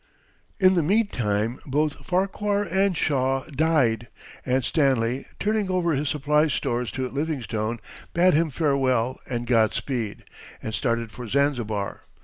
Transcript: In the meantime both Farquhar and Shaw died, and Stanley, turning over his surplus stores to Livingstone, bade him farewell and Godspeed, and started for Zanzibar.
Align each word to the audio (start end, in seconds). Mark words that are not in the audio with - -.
In 0.59 0.73
the 0.73 0.81
meantime 0.81 1.59
both 1.63 1.93
Farquhar 2.03 2.63
and 2.63 2.97
Shaw 2.97 3.45
died, 3.51 4.07
and 4.43 4.65
Stanley, 4.65 5.27
turning 5.39 5.69
over 5.69 5.91
his 5.93 6.09
surplus 6.09 6.55
stores 6.55 6.91
to 6.93 7.07
Livingstone, 7.07 7.79
bade 8.11 8.33
him 8.33 8.49
farewell 8.49 9.19
and 9.29 9.45
Godspeed, 9.45 10.23
and 10.63 10.73
started 10.73 11.11
for 11.11 11.27
Zanzibar. 11.27 12.05